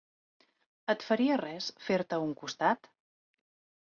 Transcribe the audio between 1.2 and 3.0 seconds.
res fer-te a un costat?